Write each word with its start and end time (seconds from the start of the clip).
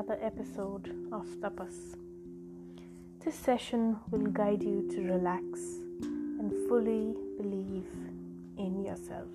another 0.00 0.24
episode 0.24 0.88
of 1.12 1.26
Tapas. 1.42 1.94
This 3.22 3.34
session 3.34 3.98
will 4.10 4.30
guide 4.30 4.62
you 4.62 4.88
to 4.92 5.02
relax 5.02 5.44
and 6.00 6.50
fully 6.66 7.14
believe 7.36 7.84
in 8.56 8.82
yourself. 8.82 9.28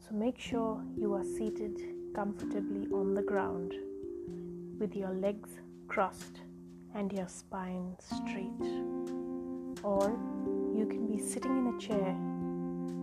So 0.00 0.16
make 0.16 0.40
sure 0.40 0.82
you 0.96 1.14
are 1.14 1.22
seated 1.22 1.78
comfortably 2.16 2.88
on 2.92 3.14
the 3.14 3.22
ground 3.22 3.74
with 4.80 4.96
your 4.96 5.12
legs 5.12 5.50
crossed 5.86 6.40
and 6.96 7.12
your 7.12 7.28
spine 7.28 7.96
straight. 8.00 8.66
Or 9.84 10.10
you 10.74 10.86
can 10.90 11.06
be 11.06 11.20
sitting 11.20 11.56
in 11.58 11.74
a 11.76 11.78
chair, 11.78 12.12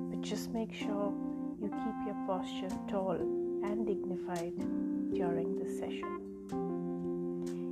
but 0.10 0.20
just 0.20 0.52
make 0.52 0.74
sure 0.74 1.14
you 1.62 1.70
keep 1.70 1.98
your 2.08 2.20
posture 2.28 2.76
tall 2.90 3.16
and 3.64 3.88
dignified 3.88 4.91
during 5.14 5.58
this 5.58 5.78
session. 5.78 6.20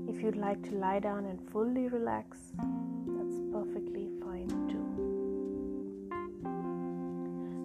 If 0.07 0.21
you'd 0.21 0.35
like 0.35 0.61
to 0.69 0.75
lie 0.75 0.99
down 0.99 1.25
and 1.25 1.39
fully 1.51 1.87
relax, 1.87 2.37
that's 3.07 3.39
perfectly 3.51 4.09
fine 4.21 4.49
too. 4.67 4.85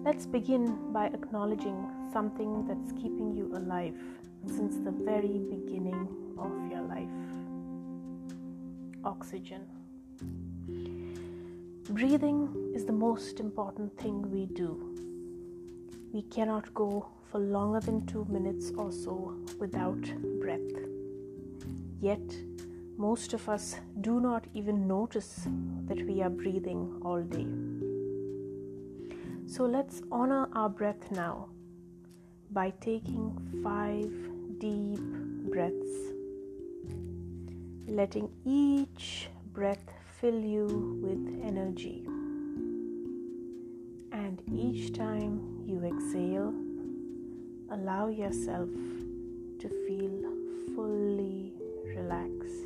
Let's 0.05 0.25
begin 0.25 0.93
by 0.93 1.07
acknowledging 1.07 1.89
something 2.13 2.65
that's 2.67 2.91
keeping 2.93 3.35
you 3.35 3.51
alive 3.55 3.99
since 4.45 4.77
the 4.77 4.91
very 4.91 5.39
beginning 5.49 6.07
of 6.37 6.51
your 6.71 6.81
life 6.81 7.09
oxygen. 9.03 9.61
Breathing 11.89 12.71
is 12.73 12.85
the 12.85 12.93
most 12.93 13.39
important 13.39 13.95
thing 13.97 14.31
we 14.31 14.47
do. 14.47 14.95
We 16.13 16.21
cannot 16.23 16.73
go 16.73 17.07
for 17.31 17.39
longer 17.39 17.79
than 17.79 18.05
two 18.05 18.25
minutes 18.29 18.71
or 18.77 18.91
so 18.91 19.35
without 19.59 20.01
breath. 20.39 20.59
Yet, 21.99 22.35
most 22.97 23.33
of 23.33 23.49
us 23.49 23.75
do 24.01 24.19
not 24.21 24.45
even 24.53 24.87
notice 24.87 25.47
that 25.87 26.05
we 26.07 26.21
are 26.21 26.29
breathing 26.29 27.01
all 27.03 27.21
day. 27.21 27.47
So 29.47 29.65
let's 29.65 30.01
honor 30.11 30.47
our 30.53 30.69
breath 30.69 31.11
now 31.11 31.49
by 32.51 32.71
taking 32.81 33.37
five 33.63 34.11
deep 34.59 35.01
breaths, 35.49 36.13
letting 37.87 38.29
each 38.45 39.29
breath 39.53 39.93
fill 40.19 40.39
you 40.39 40.99
with 41.03 41.43
energy. 41.43 42.05
And 44.11 44.41
each 44.51 44.93
time 44.93 45.54
you 45.65 45.83
exhale, 45.83 46.53
allow 47.71 48.07
yourself 48.07 48.69
to 49.59 49.69
feel 49.87 50.21
fully 50.75 51.53
relaxed. 51.85 52.61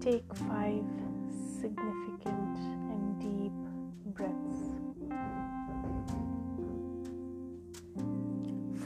Take 0.00 0.24
five 0.34 0.84
significant 1.60 2.58
and 2.92 3.20
deep 3.20 3.52
breaths. 4.14 4.60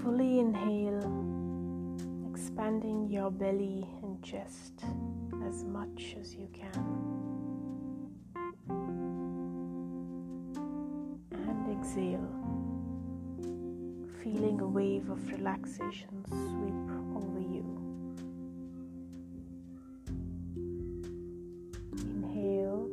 Fully 0.00 0.38
inhale, 0.38 1.02
expanding 2.30 3.08
your 3.08 3.30
belly 3.30 3.86
and 4.02 4.22
chest 4.22 4.84
as 5.48 5.64
much 5.64 6.16
as 6.20 6.34
you 6.34 6.48
can. 6.52 7.13
Exhale, 11.94 12.28
feeling 14.20 14.60
a 14.60 14.66
wave 14.66 15.08
of 15.10 15.30
relaxation 15.30 16.24
sweep 16.26 16.90
over 17.14 17.40
you. 17.40 17.64
Inhale, 21.92 22.88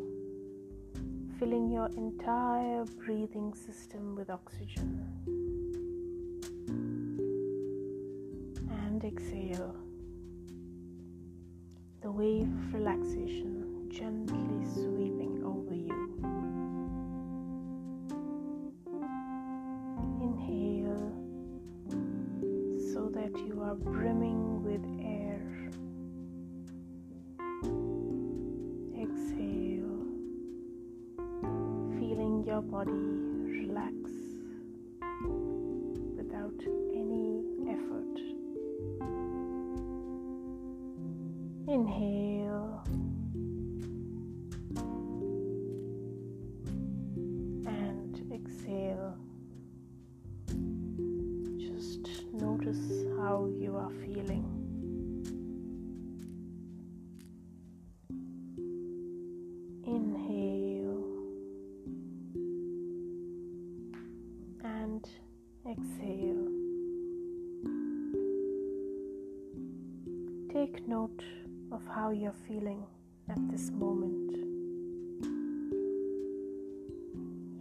filling 1.39 1.71
your 1.71 1.87
entire 1.97 2.85
breathing 3.03 3.55
system 3.55 4.15
with 4.15 4.29
oxygen. 4.29 5.03
And 8.85 9.03
exhale, 9.03 9.75
the 12.01 12.11
wave 12.11 12.43
of 12.43 12.73
relaxation 12.75 13.89
gently 13.89 14.63
sweeping 14.75 15.41
over 15.43 15.73
you. 15.73 16.00
Are 23.71 23.75
brimming 23.75 24.61
with 24.63 24.83
air. 24.99 25.39
Exhale, 29.01 30.07
feeling 31.97 32.43
your 32.45 32.61
body 32.61 32.91
relax 32.91 34.20
you 53.59 53.75
are 53.75 53.91
feeling. 54.05 54.45
Inhale 59.85 61.03
and 64.63 65.07
exhale. 65.69 66.47
Take 70.53 70.87
note 70.87 71.23
of 71.71 71.81
how 71.87 72.11
you're 72.11 72.33
feeling 72.47 72.83
at 73.29 73.39
this 73.49 73.71
moment. 73.71 74.31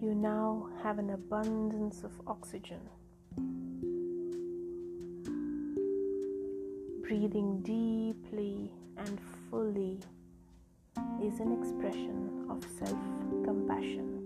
You 0.03 0.15
now 0.15 0.69
have 0.83 0.99
an 0.99 1.11
abundance 1.11 2.05
of 2.05 2.13
oxygen. 2.27 2.81
Breathing 7.11 7.61
deeply 7.63 8.71
and 8.97 9.19
fully 9.51 9.99
is 11.21 11.41
an 11.41 11.51
expression 11.61 12.47
of 12.49 12.65
self 12.79 13.01
compassion. 13.45 14.25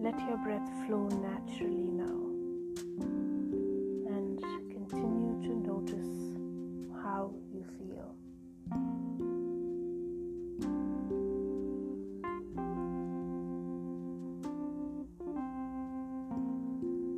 Let 0.00 0.18
your 0.18 0.38
breath 0.38 0.68
flow 0.84 1.06
naturally 1.06 1.92
now 1.92 2.18
and 4.10 4.40
continue 4.68 5.40
to 5.42 5.54
notice 5.54 6.34
how 7.00 7.32
you 7.52 7.64
feel. 7.78 8.16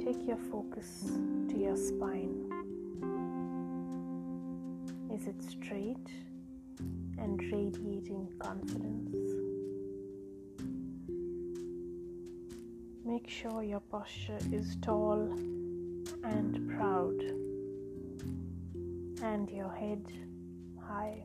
Take 0.04 0.28
your 0.28 0.36
focus 0.36 1.10
to 1.54 1.60
your 1.60 1.76
spine. 1.76 2.50
Is 5.12 5.26
it 5.26 5.40
straight 5.42 6.08
and 7.18 7.40
radiating 7.52 8.28
confidence? 8.38 9.16
Make 13.04 13.28
sure 13.28 13.62
your 13.62 13.80
posture 13.80 14.38
is 14.52 14.76
tall 14.82 15.20
and 16.24 16.68
proud, 16.76 17.20
and 19.22 19.48
your 19.50 19.70
head 19.70 20.04
high. 20.80 21.22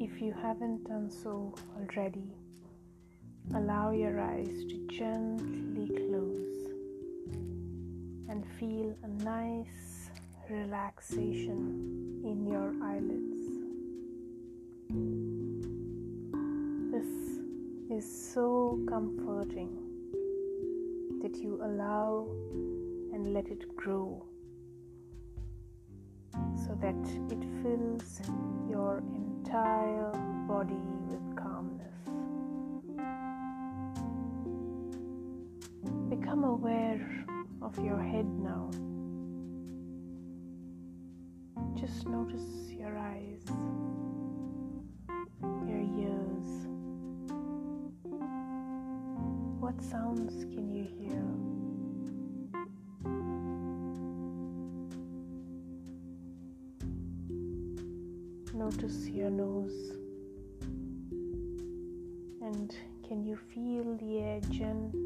If 0.00 0.20
you 0.20 0.32
haven't 0.32 0.84
done 0.84 1.10
so 1.10 1.54
already, 1.76 2.34
allow 3.54 3.90
your 3.92 4.20
eyes 4.20 4.64
to 4.68 4.86
gently 4.88 5.88
close 5.88 6.38
and 8.28 8.44
feel 8.58 8.94
a 9.02 9.08
nice 9.24 10.10
relaxation 10.50 12.20
in 12.24 12.46
your 12.46 12.74
eyelids. 12.82 13.38
This 16.92 17.98
is 17.98 18.32
so 18.32 18.78
comforting 18.88 19.76
that 21.22 21.36
you 21.36 21.60
allow 21.62 22.26
and 23.12 23.32
let 23.32 23.48
it 23.48 23.76
grow 23.76 24.24
so 26.66 26.76
that 26.80 26.94
it 27.30 27.42
fills 27.62 28.20
your 28.68 29.02
entire 29.14 30.12
body 30.46 30.74
with 31.08 31.27
Become 36.38 36.50
aware 36.50 37.24
of 37.62 37.76
your 37.84 38.00
head 38.00 38.26
now. 38.38 38.70
Just 41.74 42.06
notice 42.06 42.70
your 42.70 42.96
eyes, 42.96 43.42
your 45.66 45.82
ears. 45.98 46.68
What 49.58 49.82
sounds 49.82 50.44
can 50.44 50.70
you 50.70 50.84
hear? 50.84 51.24
Notice 58.54 59.08
your 59.08 59.30
nose. 59.30 59.92
And 62.40 62.72
can 63.08 63.24
you 63.24 63.36
feel 63.52 63.96
the 63.96 64.18
air 64.20 64.40
gently 64.50 64.97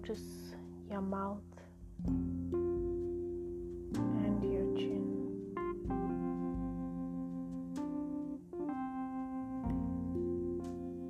Notice 0.00 0.54
your 0.88 1.00
mouth 1.00 1.42
and 4.06 4.44
your 4.44 4.76
chin. 4.76 5.26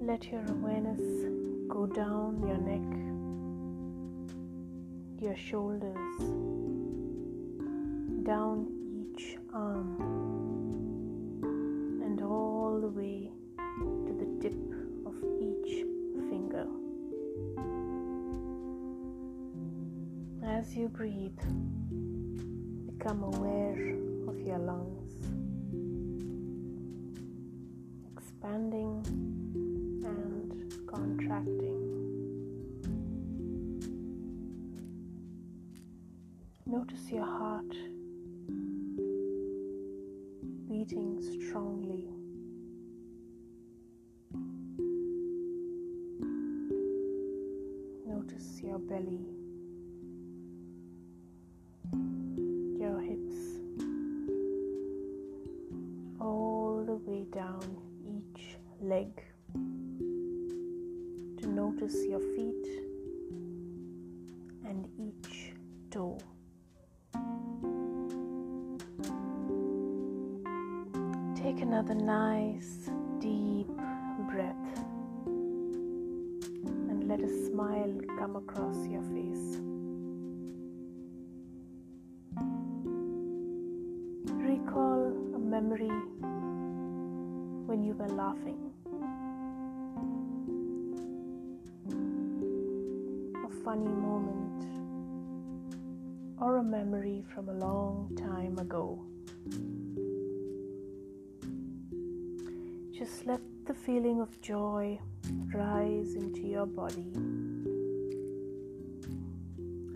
Let 0.01 0.33
your 0.33 0.43
awareness 0.49 1.03
go 1.69 1.85
down 1.85 2.43
your 2.47 2.57
neck, 2.57 2.81
your 5.21 5.37
shoulders, 5.37 6.23
down 8.25 8.69
each 9.13 9.37
arm, 9.53 10.28
you 20.79 20.89
breathe, 20.89 21.37
become 22.87 23.25
aware 23.25 23.97
of 24.29 24.39
your 24.47 24.59
lungs, 24.59 25.13
expanding 28.17 29.03
and 30.07 30.73
contracting. 30.87 31.83
Notice 36.65 37.11
your 37.11 37.27
heart 37.27 37.73
beating 40.69 41.21
strongly. 41.41 42.05
Notice 48.07 48.61
your 48.63 48.79
belly, 48.79 49.27
leg. 58.99 59.23
To 61.41 61.47
notice 61.47 61.99
your 62.09 62.21
feet 62.35 62.67
and 64.69 64.89
each 64.99 65.53
toe. 65.91 66.19
Take 71.37 71.61
another 71.63 71.95
nice 71.95 72.91
deep 73.21 73.71
breath 74.31 74.69
and 76.89 77.09
let 77.09 77.21
a 77.21 77.31
smile 77.47 77.95
come 78.19 78.37
across 78.37 78.79
your 78.89 79.03
face. 79.15 79.49
Recall 84.51 85.13
a 85.35 85.39
memory 85.39 85.99
when 87.69 87.83
you 87.85 87.93
were 87.93 88.09
laughing, 88.09 88.68
funny 93.69 93.85
moment, 93.85 94.65
or 96.41 96.57
a 96.57 96.63
memory 96.63 97.23
from 97.35 97.51
a 97.51 97.53
long 97.53 98.11
time 98.17 98.57
ago. 98.59 98.99
Just 102.99 103.27
let 103.27 103.43
the 103.67 103.75
feeling 103.75 104.23
of 104.23 104.41
joy 104.41 104.99
rise 105.53 106.15
into 106.15 106.47
your 106.47 106.65
body 106.65 107.13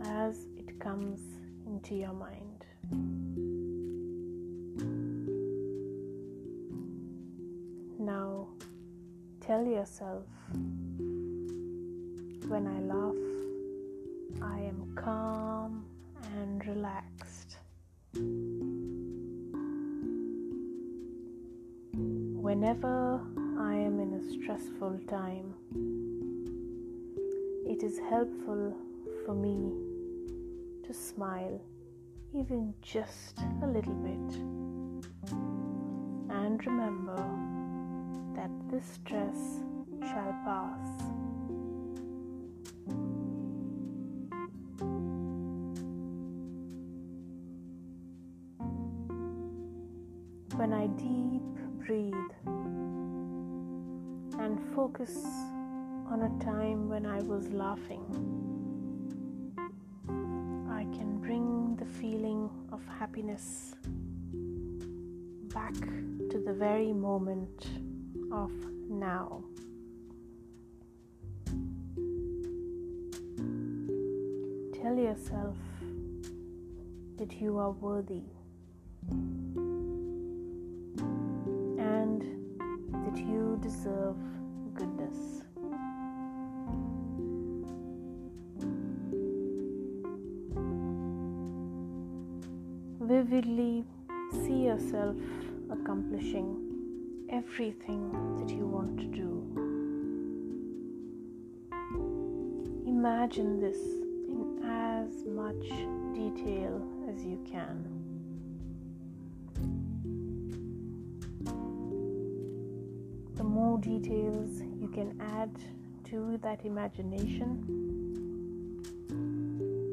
as 0.04 0.48
it 0.58 0.78
comes 0.78 1.22
into 1.66 1.94
your 1.94 2.12
mind. 2.12 2.66
Now 7.98 8.48
tell 9.40 9.64
yourself 9.64 10.26
when 12.48 12.66
I 12.66 12.78
laugh, 12.80 13.31
calm 14.94 15.84
and 16.36 16.66
relaxed. 16.66 17.56
Whenever 22.40 23.20
I 23.58 23.74
am 23.74 24.00
in 24.00 24.14
a 24.14 24.32
stressful 24.32 25.00
time, 25.08 25.54
it 27.66 27.82
is 27.82 27.98
helpful 28.10 28.76
for 29.24 29.34
me 29.34 29.72
to 30.86 30.92
smile 30.92 31.60
even 32.34 32.74
just 32.82 33.38
a 33.62 33.66
little 33.66 33.94
bit 33.94 34.36
and 36.30 36.66
remember 36.66 37.16
that 38.34 38.50
this 38.70 38.84
stress 38.94 39.60
shall 40.00 40.34
pass. 40.44 41.21
When 50.56 50.74
I 50.74 50.86
deep 50.86 51.42
breathe 51.84 52.12
and 54.38 54.60
focus 54.74 55.16
on 56.10 56.22
a 56.22 56.44
time 56.44 56.90
when 56.90 57.06
I 57.06 57.20
was 57.22 57.48
laughing, 57.48 58.04
I 60.70 60.82
can 60.94 61.18
bring 61.20 61.76
the 61.76 61.86
feeling 61.86 62.50
of 62.70 62.86
happiness 62.86 63.74
back 65.54 65.74
to 65.74 66.42
the 66.44 66.52
very 66.52 66.92
moment 66.92 67.66
of 68.30 68.52
now. 68.90 69.42
Tell 74.82 74.96
yourself 74.96 75.56
that 77.16 77.40
you 77.40 77.56
are 77.56 77.70
worthy 77.70 78.24
that 83.12 83.20
you 83.20 83.58
deserve 83.62 84.16
goodness. 84.74 85.42
Vividly 93.00 93.84
see 94.44 94.64
yourself 94.64 95.16
accomplishing 95.70 96.56
everything 97.30 98.10
that 98.38 98.54
you 98.54 98.66
want 98.66 98.98
to 98.98 99.04
do. 99.06 99.28
Imagine 102.86 103.60
this 103.60 103.78
in 104.28 104.62
as 104.64 105.24
much 105.26 105.68
detail 106.14 106.80
as 107.10 107.24
you 107.24 107.38
can. 107.50 107.91
Details 113.82 114.62
you 114.80 114.88
can 114.88 115.20
add 115.20 115.50
to 116.04 116.38
that 116.40 116.64
imagination, 116.64 117.48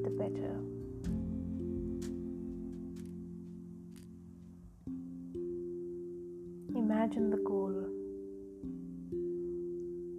the 0.04 0.12
better. 0.12 0.56
Imagine 6.76 7.32
the 7.32 7.38
goal. 7.38 7.74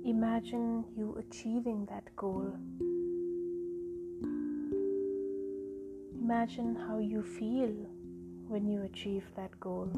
Imagine 0.05 0.85
you 0.97 1.17
achieving 1.19 1.87
that 1.87 2.05
goal. 2.17 2.53
Imagine 6.21 6.75
how 6.75 6.99
you 6.99 7.23
feel 7.23 7.73
when 8.49 8.67
you 8.69 8.83
achieve 8.83 9.25
that 9.37 9.59
goal. 9.61 9.91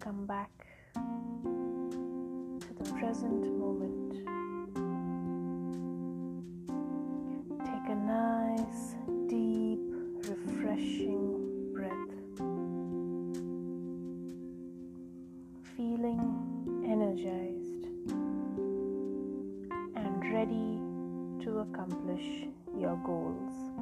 Come 0.00 0.24
back 0.24 0.50
to 0.94 2.68
the 2.78 2.90
present 2.94 3.42
moment, 3.58 4.14
take 7.60 7.86
a 7.90 7.94
nice, 7.94 8.94
deep, 9.28 9.80
refreshing 10.26 11.70
breath, 11.74 12.14
feeling 15.76 16.24
energized 16.86 17.84
and 19.96 20.32
ready 20.32 20.80
to 21.44 21.58
accomplish 21.58 22.48
your 22.74 22.96
goals. 23.04 23.79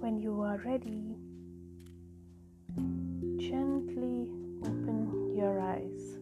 When 0.00 0.20
you 0.20 0.40
are 0.42 0.58
ready, 0.64 1.16
gently 3.36 4.30
open 4.62 5.34
your 5.36 5.60
eyes 5.60 6.18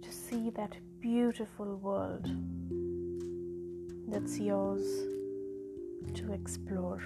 to 0.00 0.10
see 0.10 0.48
that 0.50 0.76
beautiful 1.00 1.76
world 1.76 2.26
that's 4.08 4.38
yours 4.38 4.86
to 6.14 6.32
explore. 6.32 7.02